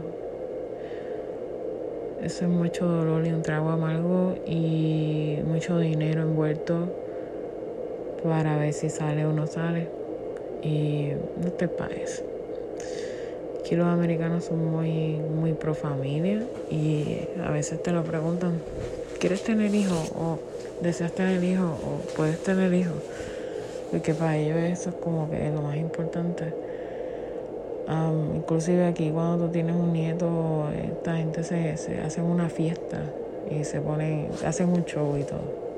[2.23, 7.02] Eso es mucho dolor y un trago amargo y mucho dinero envuelto
[8.23, 9.89] para ver si sale o no sale.
[10.63, 11.11] Y
[11.43, 11.97] no te para.
[13.61, 18.61] Aquí los americanos son muy, muy pro familia y a veces te lo preguntan,
[19.19, 20.13] ¿quieres tener hijos?
[20.17, 20.39] o
[20.81, 22.97] deseas tener hijos o puedes tener hijos?
[23.91, 26.53] Porque para ellos eso es como que lo más importante.
[28.37, 33.05] inclusive aquí cuando tú tienes un nieto, esta gente se, se hacen una fiesta
[33.51, 35.72] y se ponen, hacen un show y todo.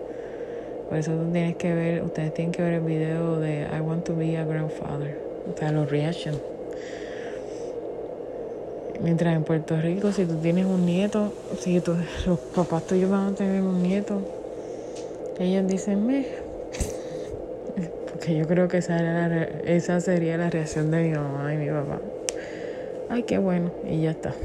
[0.89, 4.05] Por eso tú tienes que ver, ustedes tienen que ver el video de I want
[4.05, 5.19] to be a grandfather.
[5.53, 6.39] O sea, los reactions.
[9.03, 11.83] Mientras en Puerto Rico, si tú tienes un nieto, si
[12.27, 14.21] los papás tuyos van a tener un nieto,
[15.39, 16.27] ellos dicen, me.
[18.11, 21.69] Porque yo creo que esa, era esa sería la reacción de mi mamá y mi
[21.69, 22.01] papá.
[23.09, 23.73] Ay, qué bueno.
[23.89, 24.35] Y ya está.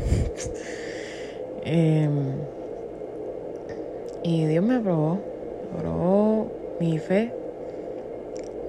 [1.71, 2.31] Em,
[4.23, 5.19] y Dios me aprobó
[6.79, 7.31] mi fe.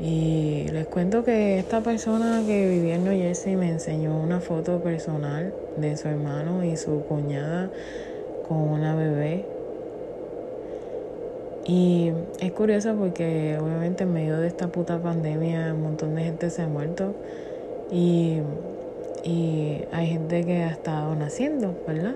[0.00, 4.80] Y les cuento que esta persona que vivía en New Jersey me enseñó una foto
[4.80, 7.70] personal de su hermano y su cuñada
[8.48, 9.44] con una bebé.
[11.66, 16.48] Y es curioso porque obviamente en medio de esta puta pandemia un montón de gente
[16.48, 17.14] se ha muerto
[17.92, 18.38] y,
[19.22, 22.14] y hay gente que ha estado naciendo, ¿verdad?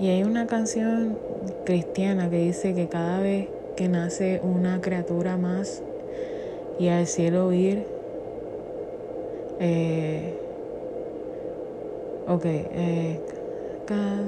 [0.00, 1.18] Y hay una canción
[1.66, 5.82] cristiana que dice que cada vez que nace una criatura más
[6.78, 7.84] y al cielo ir,
[9.58, 10.32] eh,
[12.26, 13.20] ok, eh,
[13.86, 14.22] cada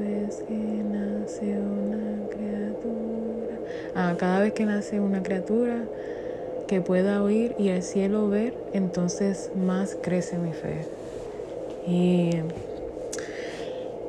[0.00, 3.58] vez que nace una criatura,
[3.94, 5.84] ah, cada vez que nace una criatura
[6.66, 10.86] que pueda oír y al cielo ver, entonces más crece mi fe.
[11.86, 12.30] Y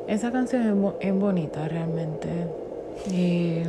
[0.10, 2.28] esa canción es, bonita realmente.
[3.12, 3.63] Y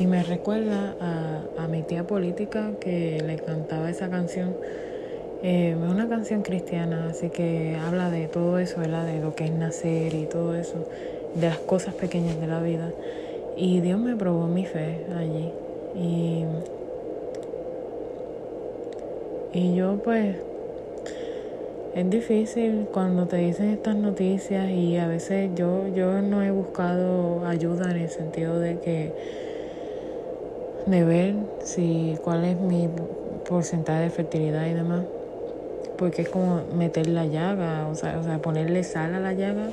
[0.00, 4.54] Y me recuerda a, a, mi tía política que le cantaba esa canción.
[5.42, 9.06] Eh, es una canción cristiana, así que habla de todo eso, ¿verdad?
[9.06, 10.88] De lo que es nacer y todo eso,
[11.34, 12.92] de las cosas pequeñas de la vida.
[13.60, 15.52] Y Dios me probó mi fe allí.
[15.92, 16.46] Y,
[19.52, 20.36] y yo pues,
[21.92, 27.44] es difícil cuando te dicen estas noticias y a veces yo, yo no he buscado
[27.44, 29.12] ayuda en el sentido de que,
[30.86, 32.88] de ver si cuál es mi
[33.42, 35.08] porcentaje de fertilidad y demás.
[35.96, 39.72] Porque es como meter la llaga, o sea, o sea, ponerle sal a la llaga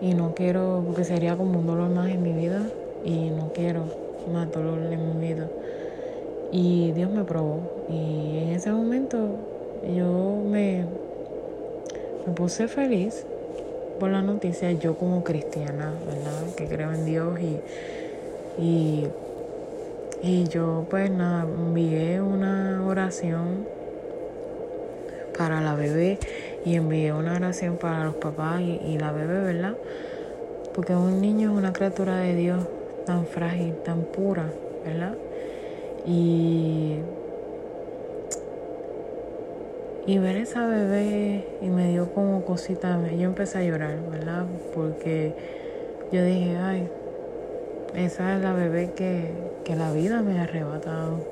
[0.00, 2.72] y no quiero, porque sería como un dolor más en mi vida
[3.04, 3.84] y no quiero
[4.32, 5.48] más dolor en mi vida.
[6.50, 7.60] Y Dios me probó.
[7.88, 9.36] Y en ese momento
[9.96, 10.84] yo me,
[12.26, 13.26] me puse feliz
[13.98, 16.54] por la noticia, yo como cristiana, ¿verdad?
[16.56, 17.60] Que creo en Dios y,
[18.60, 19.06] y,
[20.22, 23.66] y yo pues nada, envié una oración
[25.36, 26.18] para la bebé
[26.64, 29.76] y envié una oración para los papás y, y la bebé, ¿verdad?
[30.74, 32.66] Porque un niño es una criatura de Dios
[33.04, 35.20] tan frágil, tan pura, ¿verdad?
[36.04, 37.04] Y,
[40.04, 44.48] y ver esa bebé y me dio como cosita, yo empecé a llorar, ¿verdad?
[44.70, 45.36] Porque
[46.10, 46.92] yo dije, ay,
[47.94, 51.28] esa es la bebé que, que la vida me ha arrebatado.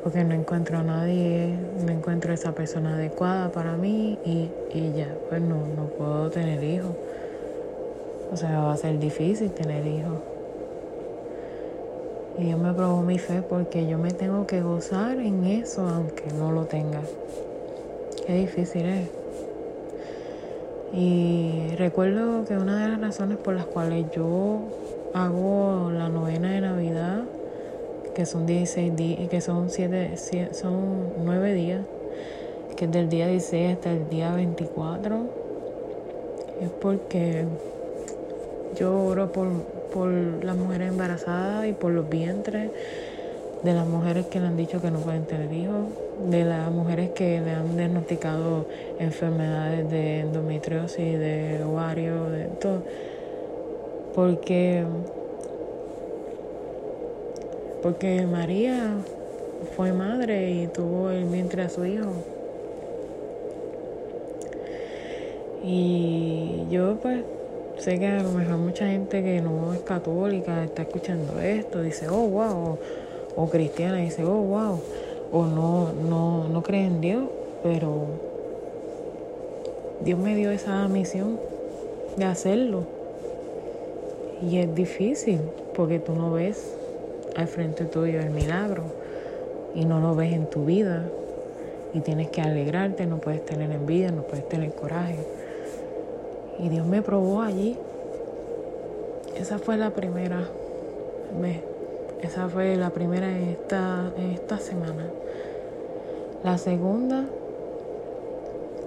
[0.00, 4.92] porque no encuentro a nadie, no encuentro a esa persona adecuada para mí y, y
[4.92, 6.98] ya, pues no, no puedo tener hijos.
[8.32, 10.18] O sea, va a ser difícil tener hijos.
[12.38, 16.32] Y Dios me probó mi fe porque yo me tengo que gozar en eso aunque
[16.36, 17.00] no lo tenga.
[18.26, 19.08] Qué difícil es.
[20.92, 24.60] Y recuerdo que una de las razones por las cuales yo
[25.12, 27.24] hago la novena de Navidad
[28.14, 30.14] que son 16 días, que son 7,
[30.52, 31.80] son 9 días,
[32.76, 35.16] que es del día 16 hasta el día 24,
[36.62, 37.44] es porque
[38.74, 39.48] yo oro por,
[39.92, 42.70] por las mujeres embarazadas y por los vientres,
[43.62, 45.86] de las mujeres que le han dicho que no pueden tener hijos,
[46.28, 48.66] de las mujeres que le han diagnosticado
[48.98, 52.82] enfermedades de endometriosis, de ovario, de todo.
[54.14, 54.84] Porque
[57.82, 58.96] porque María
[59.76, 62.12] fue madre y tuvo el vientre a su hijo.
[65.62, 67.24] Y yo pues
[67.78, 72.08] sé que a lo mejor mucha gente que no es católica está escuchando esto, dice,
[72.08, 72.78] oh, wow,
[73.36, 74.80] o, cristiana dice, oh, wow,
[75.32, 77.24] o no, no, no cree en Dios,
[77.62, 78.06] pero
[80.04, 81.38] Dios me dio esa misión
[82.16, 82.84] de hacerlo.
[84.42, 85.40] Y es difícil
[85.74, 86.76] porque tú no ves
[87.36, 88.84] al frente tuyo el milagro
[89.74, 91.04] y no lo ves en tu vida
[91.94, 95.16] y tienes que alegrarte, no puedes tener envidia, no puedes tener coraje.
[96.58, 97.76] Y Dios me probó allí.
[99.36, 100.48] Esa fue la primera.
[102.22, 105.06] Esa fue la primera en esta, esta semana.
[106.42, 107.24] La segunda,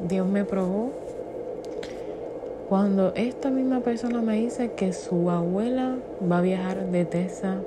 [0.08, 0.92] Dios me probó
[2.70, 5.96] cuando esta misma persona me dice que su abuela
[6.30, 7.62] va a viajar de Tesa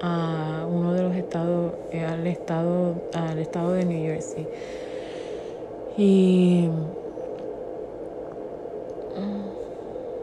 [0.00, 4.46] a uno de los estados, eh, al estado, al estado de New Jersey.
[5.96, 6.68] Y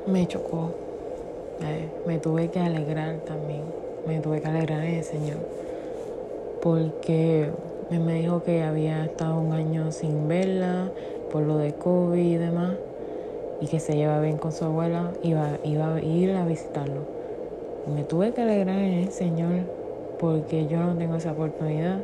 [0.07, 0.71] me chocó.
[1.61, 3.63] Eh, me tuve que alegrar también.
[4.07, 5.37] Me tuve que alegrar en el Señor.
[6.61, 7.49] Porque
[7.89, 10.91] me dijo que había estado un año sin verla
[11.31, 12.75] por lo de COVID y demás.
[13.61, 15.11] Y que se lleva bien con su abuela.
[15.23, 17.15] Iba, iba a ir a visitarlo
[17.93, 19.61] me tuve que alegrar en el Señor
[20.19, 21.99] porque yo no tengo esa oportunidad.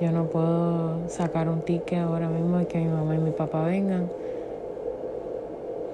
[0.00, 3.64] Yo no puedo sacar un ticket ahora mismo y que mi mamá y mi papá
[3.64, 4.08] vengan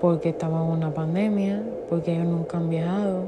[0.00, 3.24] porque estamos en una pandemia, porque ellos nunca han viajado.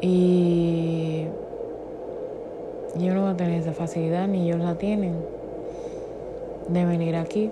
[0.00, 1.26] Y
[2.96, 5.14] yo no voy a tener esa facilidad, ni ellos la tienen,
[6.68, 7.50] de venir aquí.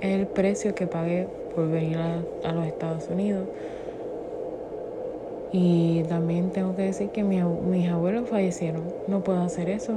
[0.00, 3.46] Es el precio que pagué por venir a, los Estados Unidos.
[5.52, 8.82] Y también tengo que decir que mis abuelos fallecieron.
[9.08, 9.94] No puedo hacer eso.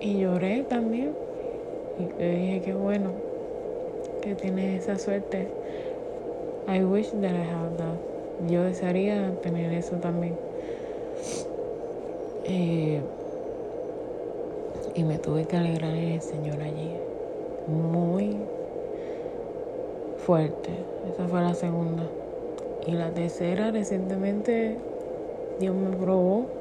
[0.00, 1.12] Y lloré también.
[1.98, 3.10] Y le dije que bueno,
[4.22, 5.48] que tienes esa suerte.
[6.68, 8.48] I wish that I had that.
[8.48, 10.36] Yo desearía tener eso también.
[12.44, 13.00] Eh,
[14.94, 16.92] y me tuve que alegrar en el Señor allí.
[17.66, 18.36] Muy
[20.18, 20.70] fuerte.
[21.12, 22.04] Esa fue la segunda.
[22.86, 24.76] Y la tercera, recientemente,
[25.58, 26.57] Dios me probó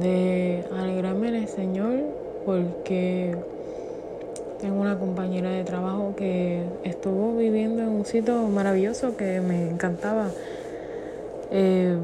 [0.00, 2.00] de alegrarme en el Señor
[2.44, 3.36] porque
[4.60, 10.30] tengo una compañera de trabajo que estuvo viviendo en un sitio maravilloso que me encantaba.
[11.50, 11.96] Eh,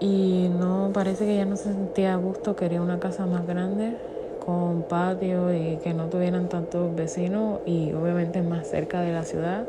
[0.00, 3.96] y no parece que ya no se sentía a gusto, quería una casa más grande
[4.44, 9.66] con patio y que no tuvieran tantos vecinos y obviamente más cerca de la ciudad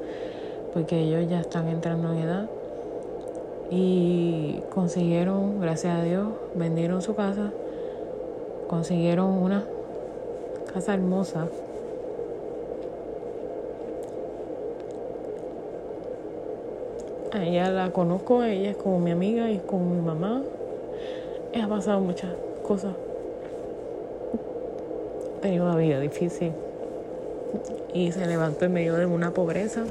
[0.73, 2.49] porque ellos ya están entrando en edad
[3.69, 7.51] y consiguieron, gracias a Dios, vendieron su casa,
[8.71, 9.65] consiguieron una
[10.73, 11.49] casa hermosa
[17.33, 20.41] A ella la conozco, ella es como mi amiga y es como mi mamá.
[21.61, 22.29] Ha pasado muchas
[22.61, 22.93] cosas.
[25.37, 26.51] Ha tenido una vida difícil.
[27.93, 29.83] Y se levantó en medio de una pobreza.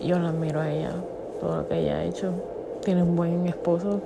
[0.00, 0.92] Yo la admiro a ella,
[1.40, 2.32] todo lo que ella ha hecho.
[2.84, 4.00] Tiene un buen esposo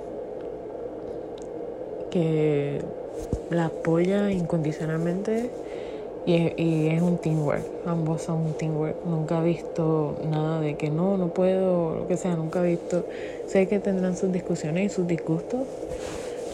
[2.09, 2.81] que
[3.53, 5.51] la apoya incondicionalmente
[6.25, 8.95] y, es un teamwork, ambos son un teamwork.
[9.05, 13.05] Nunca he visto nada de que no, no puedo, lo que sea, nunca he visto.
[13.47, 15.67] Sé que tendrán sus discusiones y sus disgustos,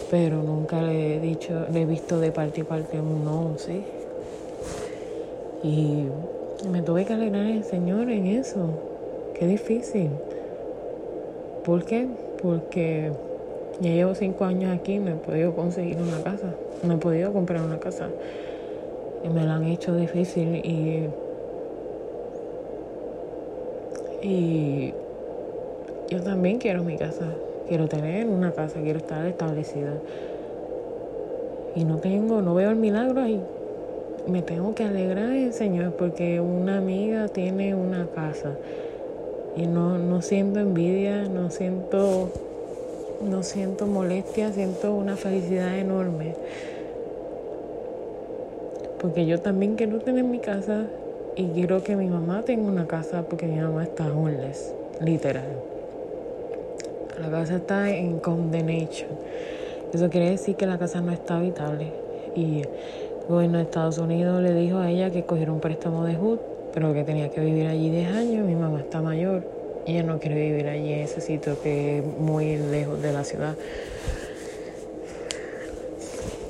[0.10, 3.84] pero nunca le he dicho, le he visto de parte y parte un no, sí.
[5.64, 6.06] Y
[6.70, 8.70] Me tuve que alegrar el Señor en eso.
[9.38, 10.10] Qué difícil.
[11.64, 12.08] ¿Por qué?
[12.42, 13.12] Porque
[13.80, 16.54] ya llevo cinco años aquí y no he podido conseguir una casa.
[16.84, 18.08] No he podido comprar una casa.
[19.24, 21.10] Y me la han hecho difícil y.
[24.22, 24.94] Y.
[26.10, 27.26] Yo también quiero mi casa.
[27.68, 29.94] Quiero tener una casa, quiero estar establecida.
[31.76, 33.42] Y no tengo, no veo el milagro ahí.
[34.28, 38.52] Me tengo que alegrar Señor porque una amiga tiene una casa.
[39.56, 42.30] Y no, no siento envidia, no siento,
[43.22, 46.36] no siento molestia, siento una felicidad enorme.
[49.00, 50.86] Porque yo también quiero tener mi casa
[51.36, 55.48] y quiero que mi mamá tenga una casa porque mi mamá está homeless, literal.
[57.20, 59.10] La casa está en condemnation.
[59.94, 61.92] Eso quiere decir que la casa no está habitable.
[62.36, 62.70] Y el
[63.28, 66.40] gobierno de Estados Unidos le dijo a ella que cogiera un préstamo de HUD,
[66.74, 68.46] pero que tenía que vivir allí 10 años.
[68.46, 69.59] Mi mamá está mayor.
[69.86, 73.24] Y ella no quiere vivir allí en ese sitio que es muy lejos de la
[73.24, 73.56] ciudad.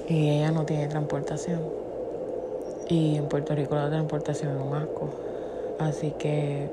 [0.07, 1.61] Y ella no tiene transportación.
[2.89, 5.09] Y en Puerto Rico la transportación es un asco.
[5.77, 6.67] Así que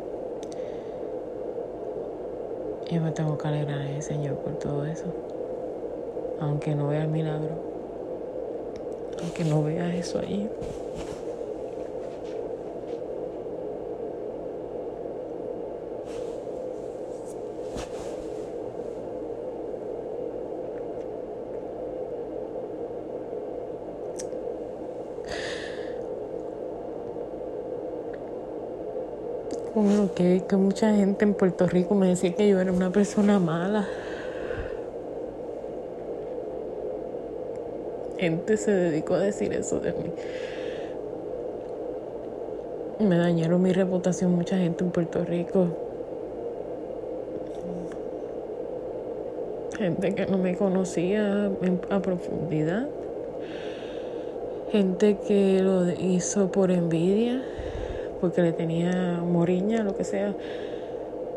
[2.90, 5.04] yo me tengo que alegrar el Señor por todo eso.
[6.40, 7.50] Aunque no vea el milagro.
[9.22, 10.48] Aunque no vea eso ahí.
[29.74, 33.86] Bueno, que, mucha gente en Puerto Rico me decía que yo era una persona mala.
[38.18, 40.10] Gente se dedicó a decir eso de mí.
[42.98, 45.68] Me dañaron mi reputación mucha gente en Puerto Rico.
[49.76, 51.50] Gente que no me conocía
[51.90, 52.88] a profundidad.
[54.72, 57.42] Gente que lo hizo por envidia
[58.26, 60.34] porque le tenía moriña, lo que sea,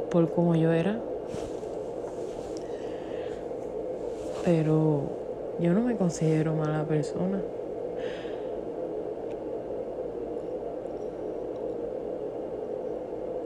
[0.09, 0.97] por como yo era.
[4.43, 5.03] Pero
[5.59, 7.41] yo no me considero mala persona.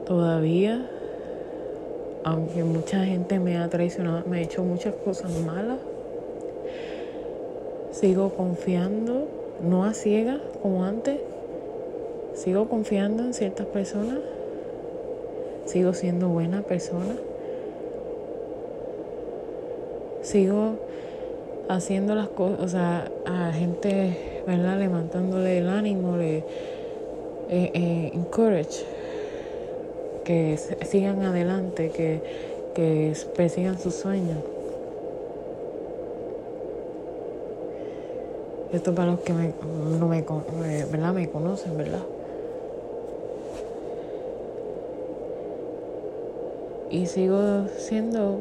[0.06, 0.88] Todavía,
[2.24, 5.80] aunque mucha gente me ha traicionado, me ha hecho muchas cosas malas,
[7.90, 9.28] sigo confiando,
[9.62, 11.20] no a ciegas como antes,
[12.44, 14.18] Sigo confiando en ciertas personas.
[15.64, 17.16] Sigo siendo buena persona.
[20.20, 20.74] Sigo
[21.70, 24.78] haciendo las cosas, o sea, a gente, ¿verdad?
[24.78, 26.44] Levantándole el ánimo, le eh,
[27.48, 28.84] eh, encourage
[30.24, 32.20] que sigan adelante, que,
[32.74, 34.38] que persigan sus sueños.
[38.70, 39.52] Esto para los que me,
[39.98, 40.22] no me,
[40.90, 41.14] ¿verdad?
[41.14, 42.00] me conocen, ¿verdad?
[46.94, 48.38] Y sigo siendo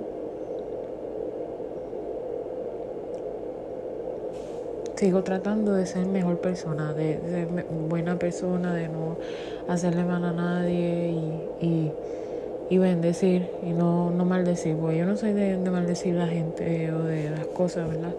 [4.96, 7.48] sigo tratando de ser mejor persona, de, ser
[7.90, 9.18] buena persona, de no
[9.68, 11.10] hacerle mal a nadie
[11.60, 11.92] y,
[12.70, 16.28] y, bendecir y no, no maldecir, porque yo no soy de, de maldecir a la
[16.28, 18.14] gente o de las cosas, ¿verdad?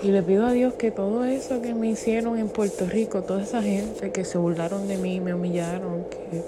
[0.00, 3.42] Y le pido a Dios que todo eso que me hicieron en Puerto Rico, toda
[3.42, 6.42] esa gente que se burlaron de mí, me humillaron, que,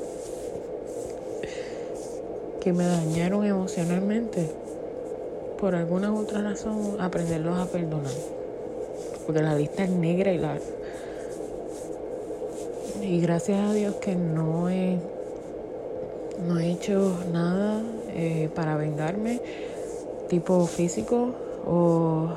[2.60, 4.46] que me dañaron emocionalmente,
[5.58, 8.12] por alguna otra razón, aprenderlos a perdonar.
[9.26, 10.64] Porque la lista es negra y larga.
[13.02, 14.96] Y gracias a Dios que no he,
[16.46, 19.40] no he hecho nada eh, para vengarme,
[20.28, 21.34] tipo físico
[21.66, 22.28] o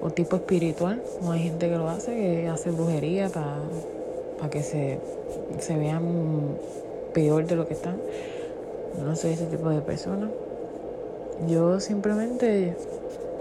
[0.00, 1.02] o tipo espiritual.
[1.22, 4.98] No hay gente que lo hace, que hace brujería para que se,
[5.58, 6.56] se vean
[7.12, 7.96] peor de lo que están.
[9.04, 10.30] No soy ese tipo de persona.
[11.48, 12.76] Yo simplemente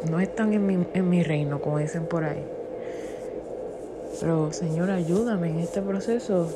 [0.10, 2.43] no están en mi, en mi reino, como dicen por ahí.
[4.20, 6.47] Pero Señor, ayúdame en este proceso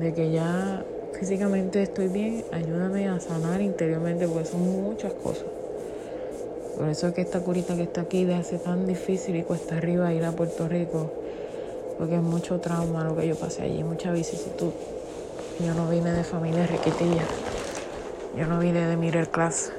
[0.00, 0.84] de que ya
[1.18, 5.59] físicamente estoy bien, ayúdame a sanar interiormente, porque son muchas cosas.
[6.76, 9.76] Por eso es que esta curita que está aquí le hace tan difícil y cuesta
[9.76, 11.12] arriba ir a Puerto Rico,
[11.98, 14.72] porque es mucho trauma lo que yo pasé allí, mucha vicisitud.
[15.64, 17.24] Yo no vine de familia riquitilla,
[18.36, 19.72] yo no vine de middle class.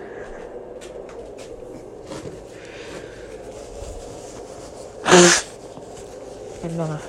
[6.62, 7.00] perdona.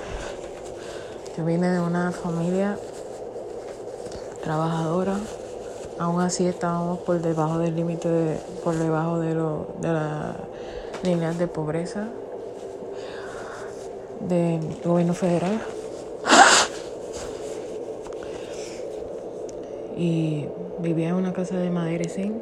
[1.37, 2.79] Yo vine de una familia
[4.43, 5.19] trabajadora.
[5.99, 10.37] Aún así estábamos por debajo del límite, de, por debajo de, lo, de las
[11.03, 12.09] líneas de pobreza
[14.21, 15.61] del gobierno federal.
[19.97, 20.47] Y
[20.79, 22.35] vivía en una casa de madera y zinc.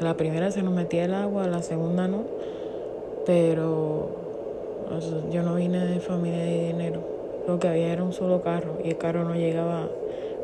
[0.00, 2.24] La primera se nos metía el agua, la segunda no.
[3.26, 4.10] Pero
[5.30, 7.13] yo no vine de familia de dinero.
[7.46, 9.88] Lo que había era un solo carro y el carro no llegaba,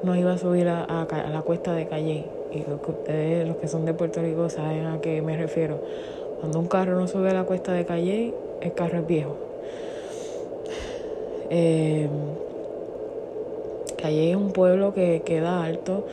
[0.03, 2.27] no iba a subir a, la cuesta de Calle.
[2.53, 5.81] Y los que ustedes, los que son de Puerto Rico, saben a qué me refiero.
[6.41, 9.37] Cuando un carro no sube a la cuesta de Calle, el carro es viejo.
[11.49, 12.09] Eh,
[14.01, 16.07] Calle es un pueblo que queda alto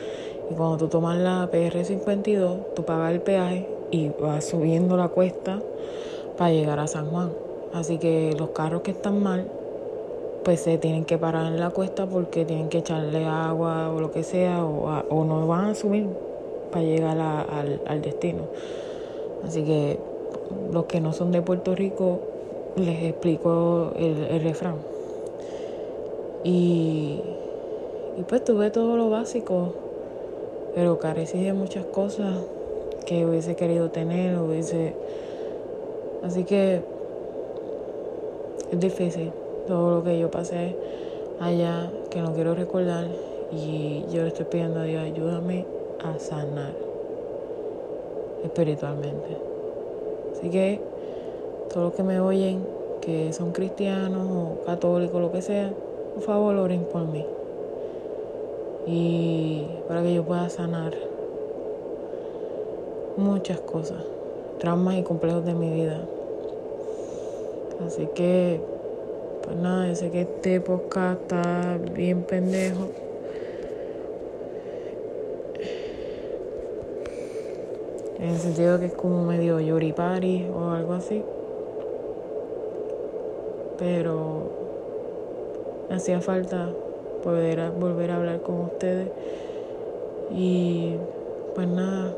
[0.50, 5.60] y cuando tú tomas la PR52, tú pagas el peaje y vas subiendo la cuesta
[6.36, 7.32] para llegar a San Juan.
[7.72, 9.50] Así que los carros que están mal,
[10.48, 14.10] pues se tienen que parar en la cuesta porque tienen que echarle agua o lo
[14.12, 16.06] que sea, o, no van a subir
[16.72, 18.44] para llegar al, destino.
[19.44, 19.98] Así que
[20.72, 22.20] los que no son de Puerto Rico,
[22.76, 24.76] les explico el, refrán.
[26.44, 27.20] Y,
[28.16, 29.74] y pues tuve todo lo básico,
[30.74, 32.38] pero carecí de muchas cosas
[33.04, 34.94] que hubiese querido tener, hubiese
[36.22, 36.80] Así que
[38.72, 39.30] es difícil
[39.68, 40.74] todo lo que yo pasé
[41.38, 43.06] allá, que no quiero recordar.
[43.52, 45.64] Y yo le estoy pidiendo a Dios, ayúdame
[46.02, 46.74] a sanar
[48.42, 49.36] espiritualmente.
[50.32, 50.80] Así que
[51.72, 52.66] todos los que me oyen,
[53.00, 55.72] que son cristianos o católicos, lo que sea,
[56.14, 57.24] por favor oren por mí.
[58.86, 60.94] Y para que yo pueda sanar
[63.16, 64.02] muchas cosas
[64.58, 66.00] traumas y complejos de mi vida.
[67.86, 68.60] Así que,
[69.48, 72.90] pues nada, yo sé que este podcast está bien pendejo.
[78.18, 81.24] En el sentido que es como medio yoripari o algo así.
[83.78, 84.50] Pero
[85.88, 86.68] hacía falta
[87.22, 89.08] poder volver a hablar con ustedes.
[90.30, 90.96] Y
[91.54, 92.12] pues nada.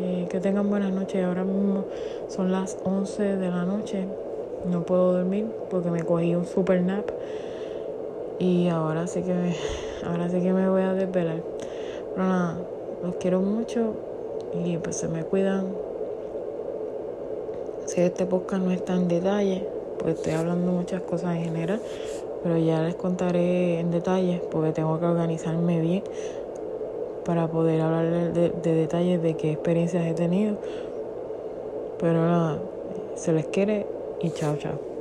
[0.00, 1.24] Eh, que tengan buenas noches.
[1.24, 1.84] Ahora mismo
[2.26, 4.08] son las 11 de la noche.
[4.70, 7.10] No puedo dormir porque me cogí un super nap.
[8.38, 9.54] Y ahora sí que me,
[10.06, 11.42] ahora sí que me voy a desvelar.
[12.14, 12.58] Pero nada,
[13.02, 13.94] los quiero mucho
[14.52, 15.66] y pues se me cuidan.
[17.86, 19.66] Si este podcast no está en detalle,
[19.98, 21.80] pues estoy hablando muchas cosas en general,
[22.42, 26.02] pero ya les contaré en detalle porque tengo que organizarme bien
[27.24, 30.56] para poder hablar de, detalles de qué experiencias he tenido.
[31.98, 32.58] Pero nada,
[33.14, 33.86] se les quiere
[34.30, 34.93] 行っち。